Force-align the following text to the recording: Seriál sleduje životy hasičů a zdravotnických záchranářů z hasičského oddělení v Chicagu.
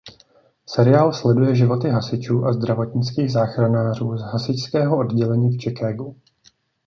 Seriál 0.65 1.13
sleduje 1.13 1.55
životy 1.55 1.89
hasičů 1.89 2.45
a 2.45 2.53
zdravotnických 2.53 3.31
záchranářů 3.31 4.17
z 4.17 4.21
hasičského 4.21 4.97
oddělení 4.97 5.49
v 5.57 5.61
Chicagu. 5.61 6.15